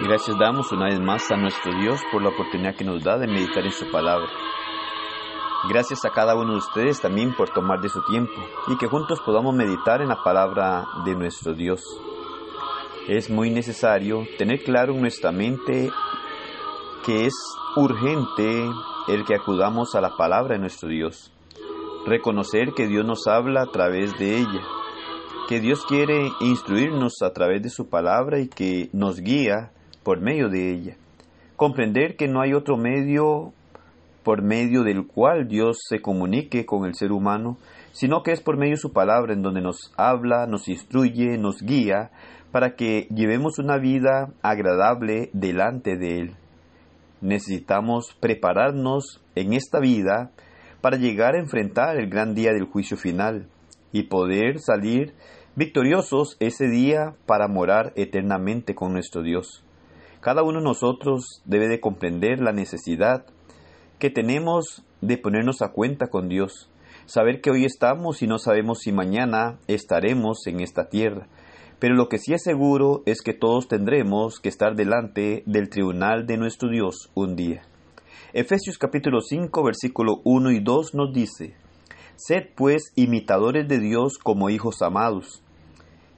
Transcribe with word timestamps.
Gracias 0.00 0.38
damos 0.38 0.72
una 0.72 0.86
vez 0.86 0.98
más 1.00 1.30
a 1.30 1.36
nuestro 1.36 1.70
Dios 1.78 2.00
por 2.10 2.22
la 2.22 2.30
oportunidad 2.30 2.74
que 2.74 2.84
nos 2.84 3.04
da 3.04 3.18
de 3.18 3.26
meditar 3.26 3.64
en 3.64 3.72
su 3.72 3.90
palabra. 3.90 4.26
Gracias 5.68 6.04
a 6.04 6.10
cada 6.10 6.34
uno 6.34 6.52
de 6.52 6.58
ustedes 6.58 7.00
también 7.00 7.34
por 7.36 7.50
tomar 7.50 7.80
de 7.80 7.90
su 7.90 8.02
tiempo 8.04 8.32
y 8.68 8.76
que 8.78 8.88
juntos 8.88 9.20
podamos 9.20 9.54
meditar 9.54 10.00
en 10.00 10.08
la 10.08 10.22
palabra 10.24 10.86
de 11.04 11.14
nuestro 11.14 11.52
Dios. 11.52 11.82
Es 13.06 13.28
muy 13.28 13.50
necesario 13.50 14.26
tener 14.38 14.64
claro 14.64 14.94
en 14.94 15.02
nuestra 15.02 15.30
mente 15.30 15.90
que 17.04 17.26
es 17.26 17.34
urgente 17.76 18.64
el 19.08 19.24
que 19.24 19.34
acudamos 19.34 19.94
a 19.94 20.00
la 20.00 20.16
palabra 20.16 20.54
de 20.54 20.60
nuestro 20.60 20.88
Dios. 20.88 21.30
Reconocer 22.06 22.72
que 22.74 22.86
Dios 22.88 23.04
nos 23.04 23.26
habla 23.26 23.62
a 23.62 23.70
través 23.70 24.18
de 24.18 24.38
ella, 24.38 24.62
que 25.48 25.60
Dios 25.60 25.84
quiere 25.84 26.32
instruirnos 26.40 27.20
a 27.22 27.32
través 27.32 27.62
de 27.62 27.68
su 27.68 27.88
palabra 27.88 28.40
y 28.40 28.48
que 28.48 28.88
nos 28.92 29.20
guía 29.20 29.70
por 30.02 30.20
medio 30.20 30.48
de 30.48 30.72
ella. 30.72 30.96
Comprender 31.56 32.16
que 32.16 32.28
no 32.28 32.40
hay 32.40 32.54
otro 32.54 32.76
medio 32.76 33.52
por 34.22 34.42
medio 34.42 34.84
del 34.84 35.06
cual 35.06 35.48
Dios 35.48 35.78
se 35.88 36.00
comunique 36.00 36.64
con 36.64 36.86
el 36.86 36.94
ser 36.94 37.12
humano, 37.12 37.58
sino 37.92 38.22
que 38.22 38.32
es 38.32 38.40
por 38.40 38.56
medio 38.56 38.72
de 38.72 38.80
su 38.80 38.92
palabra 38.92 39.32
en 39.32 39.42
donde 39.42 39.60
nos 39.60 39.92
habla, 39.96 40.46
nos 40.46 40.68
instruye, 40.68 41.38
nos 41.38 41.62
guía, 41.62 42.10
para 42.52 42.76
que 42.76 43.08
llevemos 43.14 43.58
una 43.58 43.78
vida 43.78 44.32
agradable 44.42 45.30
delante 45.32 45.96
de 45.96 46.18
Él. 46.18 46.36
Necesitamos 47.20 48.16
prepararnos 48.20 49.20
en 49.34 49.54
esta 49.54 49.80
vida 49.80 50.30
para 50.80 50.96
llegar 50.96 51.34
a 51.34 51.40
enfrentar 51.40 51.96
el 51.96 52.08
gran 52.08 52.34
día 52.34 52.52
del 52.52 52.64
juicio 52.64 52.96
final 52.96 53.46
y 53.92 54.04
poder 54.04 54.58
salir 54.58 55.14
victoriosos 55.54 56.36
ese 56.40 56.68
día 56.68 57.14
para 57.26 57.48
morar 57.48 57.92
eternamente 57.96 58.74
con 58.74 58.92
nuestro 58.92 59.22
Dios. 59.22 59.64
Cada 60.22 60.44
uno 60.44 60.60
de 60.60 60.64
nosotros 60.64 61.42
debe 61.46 61.66
de 61.66 61.80
comprender 61.80 62.38
la 62.38 62.52
necesidad 62.52 63.26
que 63.98 64.08
tenemos 64.08 64.84
de 65.00 65.18
ponernos 65.18 65.62
a 65.62 65.72
cuenta 65.72 66.10
con 66.10 66.28
Dios, 66.28 66.70
saber 67.06 67.40
que 67.40 67.50
hoy 67.50 67.64
estamos 67.64 68.22
y 68.22 68.28
no 68.28 68.38
sabemos 68.38 68.78
si 68.78 68.92
mañana 68.92 69.58
estaremos 69.66 70.46
en 70.46 70.60
esta 70.60 70.88
tierra, 70.88 71.26
pero 71.80 71.96
lo 71.96 72.08
que 72.08 72.18
sí 72.18 72.34
es 72.34 72.44
seguro 72.44 73.02
es 73.04 73.20
que 73.20 73.34
todos 73.34 73.66
tendremos 73.66 74.38
que 74.38 74.48
estar 74.48 74.76
delante 74.76 75.42
del 75.46 75.68
tribunal 75.68 76.24
de 76.24 76.36
nuestro 76.36 76.68
Dios 76.68 77.10
un 77.14 77.34
día. 77.34 77.62
Efesios 78.32 78.78
capítulo 78.78 79.22
5 79.22 79.64
versículo 79.64 80.20
1 80.22 80.52
y 80.52 80.60
2 80.60 80.94
nos 80.94 81.12
dice, 81.12 81.56
Sed 82.14 82.44
pues 82.54 82.92
imitadores 82.94 83.66
de 83.66 83.80
Dios 83.80 84.18
como 84.22 84.50
hijos 84.50 84.82
amados, 84.82 85.42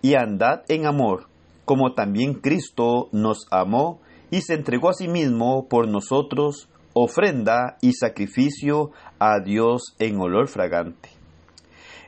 y 0.00 0.14
andad 0.14 0.62
en 0.68 0.86
amor, 0.86 1.29
como 1.70 1.92
también 1.92 2.34
Cristo 2.34 3.08
nos 3.12 3.46
amó 3.52 4.00
y 4.28 4.40
se 4.40 4.54
entregó 4.54 4.90
a 4.90 4.92
sí 4.92 5.06
mismo 5.06 5.68
por 5.68 5.86
nosotros, 5.86 6.68
ofrenda 6.94 7.76
y 7.80 7.92
sacrificio 7.92 8.90
a 9.20 9.38
Dios 9.38 9.94
en 10.00 10.20
olor 10.20 10.48
fragante. 10.48 11.10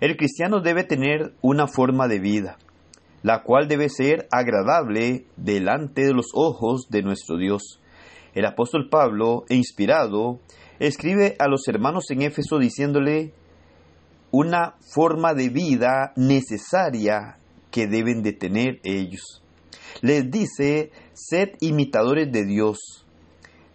El 0.00 0.16
cristiano 0.16 0.62
debe 0.62 0.82
tener 0.82 1.34
una 1.42 1.68
forma 1.68 2.08
de 2.08 2.18
vida, 2.18 2.58
la 3.22 3.44
cual 3.44 3.68
debe 3.68 3.88
ser 3.88 4.26
agradable 4.32 5.26
delante 5.36 6.06
de 6.06 6.12
los 6.12 6.32
ojos 6.34 6.88
de 6.90 7.02
nuestro 7.02 7.38
Dios. 7.38 7.78
El 8.34 8.46
apóstol 8.46 8.88
Pablo, 8.90 9.44
inspirado, 9.48 10.40
escribe 10.80 11.36
a 11.38 11.46
los 11.46 11.68
hermanos 11.68 12.10
en 12.10 12.22
Éfeso 12.22 12.58
diciéndole 12.58 13.32
una 14.32 14.74
forma 14.92 15.34
de 15.34 15.50
vida 15.50 16.12
necesaria 16.16 17.38
que 17.70 17.86
deben 17.86 18.24
de 18.24 18.32
tener 18.32 18.80
ellos. 18.82 19.41
Les 20.02 20.28
dice, 20.28 20.90
sed 21.12 21.50
imitadores 21.60 22.32
de 22.32 22.44
Dios. 22.44 23.06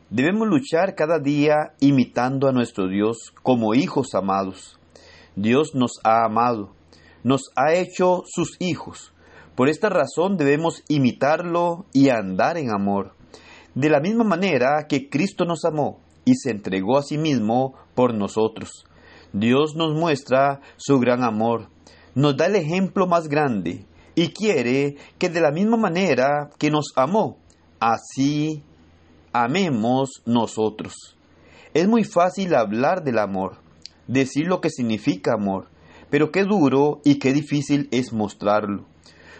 Debemos 0.09 0.45
luchar 0.49 0.93
cada 0.93 1.19
día 1.19 1.73
imitando 1.79 2.49
a 2.49 2.51
nuestro 2.51 2.89
Dios 2.89 3.33
como 3.43 3.73
hijos 3.73 4.13
amados. 4.13 4.77
Dios 5.37 5.73
nos 5.73 6.01
ha 6.03 6.25
amado, 6.25 6.73
nos 7.23 7.43
ha 7.55 7.73
hecho 7.75 8.23
sus 8.25 8.57
hijos. 8.59 9.13
Por 9.55 9.69
esta 9.69 9.87
razón 9.87 10.35
debemos 10.35 10.83
imitarlo 10.89 11.85
y 11.93 12.09
andar 12.09 12.57
en 12.57 12.71
amor. 12.71 13.13
De 13.73 13.89
la 13.89 14.01
misma 14.01 14.25
manera 14.25 14.85
que 14.89 15.07
Cristo 15.07 15.45
nos 15.45 15.63
amó 15.63 16.01
y 16.25 16.35
se 16.35 16.51
entregó 16.51 16.97
a 16.97 17.03
sí 17.03 17.17
mismo 17.17 17.75
por 17.95 18.13
nosotros. 18.13 18.83
Dios 19.31 19.77
nos 19.77 19.95
muestra 19.97 20.59
su 20.75 20.99
gran 20.99 21.23
amor, 21.23 21.69
nos 22.15 22.35
da 22.35 22.47
el 22.47 22.57
ejemplo 22.57 23.07
más 23.07 23.29
grande 23.29 23.85
y 24.17 24.29
quiere 24.29 24.95
que 25.19 25.29
de 25.29 25.41
la 25.41 25.51
misma 25.51 25.77
manera 25.77 26.49
que 26.57 26.71
nos 26.71 26.87
amó, 26.95 27.37
así 27.79 28.63
amemos 29.31 30.23
nosotros. 30.25 31.15
Es 31.75 31.87
muy 31.87 32.03
fácil 32.03 32.55
hablar 32.55 33.03
del 33.03 33.19
amor, 33.19 33.57
decir 34.07 34.47
lo 34.47 34.59
que 34.59 34.71
significa 34.71 35.35
amor, 35.35 35.69
pero 36.09 36.31
qué 36.31 36.45
duro 36.45 36.99
y 37.05 37.19
qué 37.19 37.31
difícil 37.31 37.89
es 37.91 38.11
mostrarlo. 38.11 38.87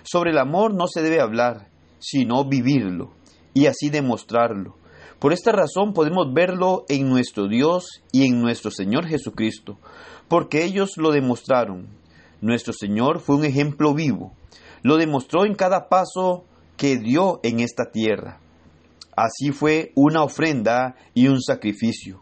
Sobre 0.03 0.29
el 0.29 0.37
amor 0.37 0.75
no 0.75 0.85
se 0.85 1.01
debe 1.01 1.21
hablar, 1.21 1.69
sino 1.97 2.47
vivirlo 2.47 3.13
y 3.55 3.65
así 3.65 3.89
demostrarlo. 3.89 4.77
Por 5.17 5.33
esta 5.33 5.51
razón 5.53 5.93
podemos 5.93 6.31
verlo 6.35 6.85
en 6.87 7.09
nuestro 7.09 7.47
Dios 7.47 8.03
y 8.11 8.27
en 8.27 8.39
nuestro 8.39 8.69
Señor 8.69 9.07
Jesucristo, 9.07 9.79
porque 10.27 10.65
ellos 10.65 10.97
lo 10.97 11.09
demostraron. 11.09 11.87
Nuestro 12.41 12.73
Señor 12.73 13.21
fue 13.21 13.37
un 13.37 13.45
ejemplo 13.45 13.95
vivo, 13.95 14.33
lo 14.83 14.97
demostró 14.97 15.45
en 15.45 15.55
cada 15.55 15.89
paso 15.89 16.45
que 16.77 16.97
dio 16.97 17.39
en 17.43 17.59
esta 17.59 17.91
tierra. 17.91 18.39
Así 19.15 19.51
fue 19.51 19.91
una 19.95 20.23
ofrenda 20.23 20.95
y 21.13 21.27
un 21.27 21.41
sacrificio. 21.41 22.21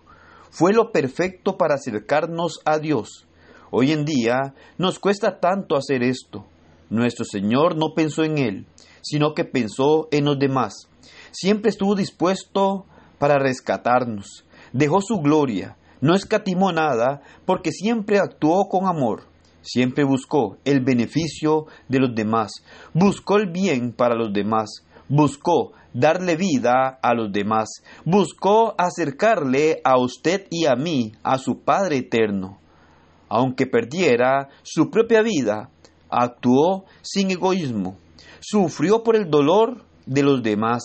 Fue 0.49 0.73
lo 0.73 0.91
perfecto 0.91 1.57
para 1.57 1.75
acercarnos 1.75 2.59
a 2.63 2.79
Dios. 2.79 3.27
Hoy 3.71 3.91
en 3.91 4.05
día 4.05 4.53
nos 4.77 4.99
cuesta 4.99 5.39
tanto 5.39 5.75
hacer 5.75 6.01
esto. 6.03 6.45
Nuestro 6.89 7.25
Señor 7.25 7.75
no 7.75 7.93
pensó 7.93 8.23
en 8.23 8.37
Él, 8.37 8.67
sino 9.01 9.33
que 9.33 9.43
pensó 9.43 10.07
en 10.11 10.23
los 10.23 10.39
demás. 10.39 10.87
Siempre 11.31 11.69
estuvo 11.69 11.95
dispuesto 11.95 12.85
para 13.19 13.37
rescatarnos. 13.37 14.45
Dejó 14.71 15.01
su 15.01 15.19
gloria, 15.19 15.77
no 15.99 16.15
escatimó 16.15 16.71
nada, 16.71 17.21
porque 17.45 17.71
siempre 17.71 18.19
actuó 18.19 18.69
con 18.69 18.87
amor. 18.87 19.23
Siempre 19.65 20.03
buscó 20.03 20.57
el 20.63 20.81
beneficio 20.81 21.65
de 21.89 21.99
los 21.99 22.13
demás, 22.13 22.63
buscó 22.93 23.37
el 23.37 23.49
bien 23.49 23.93
para 23.93 24.13
los 24.13 24.31
demás, 24.31 24.85
buscó 25.09 25.71
darle 25.91 26.35
vida 26.35 26.99
a 27.01 27.15
los 27.15 27.31
demás, 27.31 27.81
buscó 28.05 28.75
acercarle 28.77 29.81
a 29.83 29.97
usted 29.99 30.45
y 30.51 30.67
a 30.67 30.75
mí, 30.75 31.13
a 31.23 31.39
su 31.39 31.61
Padre 31.61 31.97
eterno. 31.97 32.59
Aunque 33.27 33.65
perdiera 33.65 34.49
su 34.61 34.91
propia 34.91 35.23
vida, 35.23 35.71
actuó 36.11 36.85
sin 37.01 37.31
egoísmo, 37.31 37.97
sufrió 38.39 39.01
por 39.01 39.15
el 39.15 39.31
dolor 39.31 39.83
de 40.05 40.21
los 40.21 40.43
demás. 40.43 40.83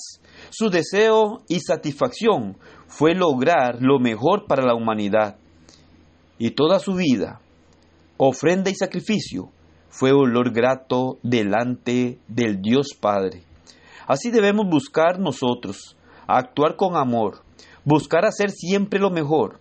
Su 0.48 0.70
deseo 0.70 1.42
y 1.48 1.60
satisfacción 1.60 2.56
fue 2.86 3.14
lograr 3.14 3.82
lo 3.82 3.98
mejor 3.98 4.46
para 4.46 4.64
la 4.64 4.74
humanidad. 4.74 5.36
Y 6.38 6.52
toda 6.52 6.78
su 6.78 6.94
vida, 6.94 7.42
ofrenda 8.22 8.70
y 8.70 8.74
sacrificio, 8.74 9.50
fue 9.88 10.12
olor 10.12 10.52
grato 10.52 11.18
delante 11.22 12.18
del 12.28 12.60
Dios 12.60 12.88
Padre. 13.00 13.44
Así 14.06 14.30
debemos 14.30 14.66
buscar 14.68 15.18
nosotros, 15.18 15.96
actuar 16.26 16.76
con 16.76 16.96
amor, 16.96 17.42
buscar 17.82 18.26
hacer 18.26 18.50
siempre 18.50 19.00
lo 19.00 19.08
mejor 19.08 19.60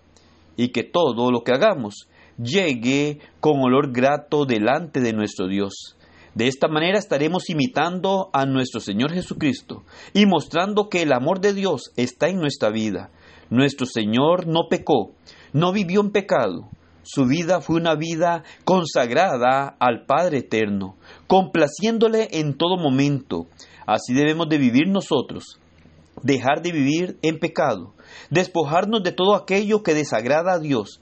y 0.57 0.73
que 0.73 0.83
todo 0.83 1.31
lo 1.31 1.43
que 1.45 1.53
hagamos 1.53 2.09
llegue 2.37 3.19
con 3.39 3.61
olor 3.61 3.93
grato 3.93 4.43
delante 4.43 4.99
de 4.99 5.13
nuestro 5.13 5.47
Dios. 5.47 5.95
De 6.35 6.49
esta 6.49 6.67
manera 6.67 6.99
estaremos 6.99 7.49
imitando 7.49 8.29
a 8.33 8.45
nuestro 8.45 8.81
Señor 8.81 9.13
Jesucristo 9.13 9.83
y 10.13 10.25
mostrando 10.25 10.89
que 10.89 11.03
el 11.03 11.13
amor 11.13 11.39
de 11.39 11.53
Dios 11.53 11.93
está 11.95 12.27
en 12.27 12.39
nuestra 12.39 12.71
vida. 12.71 13.09
Nuestro 13.49 13.85
Señor 13.85 14.47
no 14.47 14.67
pecó, 14.69 15.13
no 15.53 15.71
vivió 15.71 16.01
en 16.01 16.11
pecado. 16.11 16.69
Su 17.03 17.25
vida 17.25 17.61
fue 17.61 17.77
una 17.77 17.95
vida 17.95 18.43
consagrada 18.65 19.75
al 19.79 20.05
Padre 20.05 20.39
Eterno, 20.39 20.97
complaciéndole 21.27 22.27
en 22.31 22.57
todo 22.57 22.77
momento, 22.77 23.47
Así 23.89 24.13
debemos 24.13 24.47
de 24.49 24.59
vivir 24.59 24.87
nosotros, 24.87 25.59
dejar 26.21 26.61
de 26.61 26.71
vivir 26.71 27.17
en 27.23 27.39
pecado, 27.39 27.95
despojarnos 28.29 29.01
de 29.01 29.11
todo 29.11 29.33
aquello 29.33 29.81
que 29.81 29.95
desagrada 29.95 30.53
a 30.53 30.59
Dios 30.59 31.01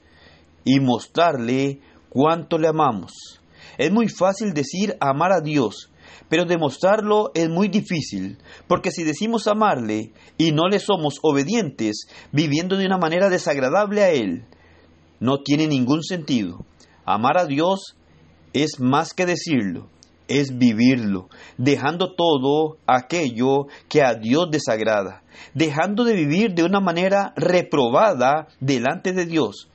y 0.63 0.79
mostrarle 0.79 1.81
cuánto 2.07 2.57
le 2.57 2.69
amamos. 2.69 3.41
Es 3.77 3.91
muy 3.91 4.07
fácil 4.07 4.53
decir 4.53 4.95
amar 5.01 5.33
a 5.33 5.41
Dios, 5.41 5.91
pero 6.29 6.45
demostrarlo 6.45 7.31
es 7.33 7.49
muy 7.49 7.67
difícil, 7.67 8.37
porque 8.69 8.91
si 8.91 9.03
decimos 9.03 9.47
amarle 9.47 10.13
y 10.37 10.53
no 10.53 10.69
le 10.69 10.79
somos 10.79 11.19
obedientes, 11.23 12.07
viviendo 12.31 12.77
de 12.77 12.85
una 12.85 12.97
manera 12.97 13.27
desagradable 13.27 14.01
a 14.01 14.11
Él, 14.11 14.45
no 15.19 15.39
tiene 15.39 15.67
ningún 15.67 16.03
sentido. 16.03 16.65
Amar 17.05 17.37
a 17.37 17.45
Dios 17.45 17.95
es 18.53 18.79
más 18.79 19.13
que 19.13 19.25
decirlo, 19.25 19.89
es 20.27 20.57
vivirlo, 20.57 21.29
dejando 21.57 22.13
todo 22.15 22.77
aquello 22.85 23.67
que 23.89 24.03
a 24.03 24.13
Dios 24.13 24.49
desagrada, 24.51 25.23
dejando 25.53 26.03
de 26.03 26.13
vivir 26.13 26.53
de 26.53 26.63
una 26.63 26.79
manera 26.79 27.33
reprobada 27.35 28.47
delante 28.59 29.13
de 29.13 29.25
Dios 29.25 29.69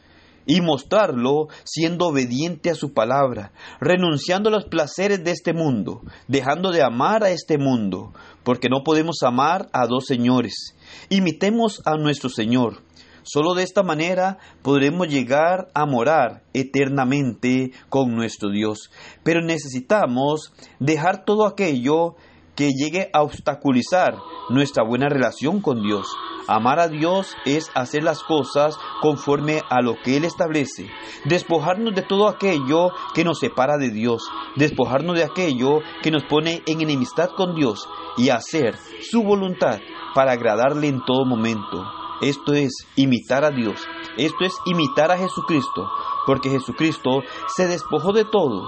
y 0.46 0.60
mostrarlo 0.60 1.48
siendo 1.64 2.08
obediente 2.08 2.70
a 2.70 2.74
su 2.74 2.92
palabra, 2.92 3.52
renunciando 3.80 4.48
a 4.48 4.52
los 4.52 4.64
placeres 4.64 5.22
de 5.24 5.30
este 5.30 5.52
mundo, 5.52 6.00
dejando 6.28 6.70
de 6.70 6.82
amar 6.82 7.22
a 7.22 7.30
este 7.30 7.58
mundo, 7.58 8.12
porque 8.42 8.68
no 8.68 8.82
podemos 8.82 9.18
amar 9.22 9.68
a 9.72 9.86
dos 9.86 10.06
señores. 10.06 10.74
Imitemos 11.08 11.80
a 11.84 11.96
nuestro 11.96 12.28
Señor. 12.28 12.82
Solo 13.22 13.54
de 13.54 13.62
esta 13.62 13.82
manera 13.82 14.38
podremos 14.62 15.08
llegar 15.08 15.68
a 15.74 15.86
morar 15.86 16.42
eternamente 16.52 17.70
con 17.88 18.14
nuestro 18.14 18.50
Dios. 18.50 18.90
Pero 19.22 19.42
necesitamos 19.42 20.52
dejar 20.80 21.24
todo 21.24 21.46
aquello 21.46 22.16
que 22.56 22.70
llegue 22.70 23.10
a 23.12 23.22
obstaculizar 23.22 24.14
nuestra 24.50 24.84
buena 24.84 25.08
relación 25.08 25.60
con 25.60 25.82
Dios. 25.82 26.06
Amar 26.48 26.80
a 26.80 26.88
Dios 26.88 27.36
es 27.44 27.70
hacer 27.74 28.02
las 28.02 28.22
cosas 28.24 28.76
conforme 29.00 29.62
a 29.70 29.80
lo 29.80 29.94
que 30.02 30.16
Él 30.16 30.24
establece. 30.24 30.86
Despojarnos 31.24 31.94
de 31.94 32.02
todo 32.02 32.28
aquello 32.28 32.90
que 33.14 33.24
nos 33.24 33.38
separa 33.38 33.76
de 33.78 33.90
Dios. 33.90 34.22
Despojarnos 34.56 35.16
de 35.16 35.24
aquello 35.24 35.78
que 36.02 36.10
nos 36.10 36.24
pone 36.24 36.62
en 36.66 36.80
enemistad 36.80 37.30
con 37.36 37.54
Dios 37.54 37.88
y 38.16 38.30
hacer 38.30 38.76
su 39.00 39.22
voluntad 39.22 39.78
para 40.14 40.32
agradarle 40.32 40.88
en 40.88 41.04
todo 41.04 41.24
momento. 41.24 42.01
Esto 42.22 42.52
es 42.52 42.72
imitar 42.96 43.44
a 43.44 43.50
Dios. 43.50 43.80
Esto 44.16 44.44
es 44.44 44.54
imitar 44.66 45.10
a 45.10 45.18
Jesucristo. 45.18 45.90
Porque 46.26 46.50
Jesucristo 46.50 47.22
se 47.48 47.66
despojó 47.66 48.12
de 48.12 48.24
todo 48.24 48.62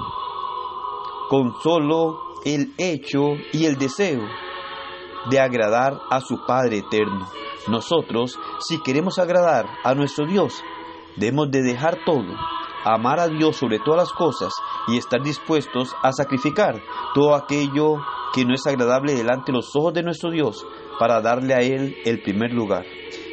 con 1.29 1.55
solo 1.63 2.19
el 2.45 2.75
hecho 2.79 3.21
y 3.53 3.65
el 3.65 3.77
deseo 3.77 4.23
de 5.31 5.41
agradar 5.41 6.01
a 6.11 6.21
su 6.21 6.45
Padre 6.47 6.79
eterno. 6.79 7.27
Nosotros, 7.69 8.39
si 8.61 8.83
queremos 8.83 9.19
agradar 9.19 9.67
a 9.85 9.95
nuestro 9.95 10.27
Dios, 10.27 10.63
debemos 11.17 11.51
de 11.51 11.63
dejar 11.63 11.99
todo, 12.05 12.35
amar 12.85 13.21
a 13.21 13.29
Dios 13.29 13.57
sobre 13.57 13.79
todas 13.79 14.09
las 14.09 14.13
cosas 14.13 14.53
y 14.89 14.99
estar 14.99 15.23
dispuestos 15.23 15.95
a 16.03 16.13
sacrificar 16.13 16.83
todo 17.15 17.35
aquello 17.35 17.97
que 18.35 18.45
no 18.45 18.53
es 18.53 18.67
agradable 18.67 19.15
delante 19.15 19.53
de 19.53 19.59
los 19.59 19.75
ojos 19.77 19.95
de 19.95 20.03
nuestro 20.03 20.31
Dios 20.31 20.67
para 20.99 21.21
darle 21.21 21.55
a 21.55 21.61
Él 21.61 21.97
el 22.05 22.21
primer 22.23 22.53
lugar. 22.53 22.85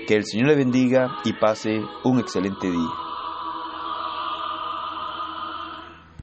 Que 0.07 0.15
el 0.15 0.25
Señor 0.25 0.47
le 0.47 0.55
bendiga 0.55 1.19
y 1.23 1.33
pase 1.33 1.81
un 2.03 2.19
excelente 2.19 2.69
día. 2.69 3.10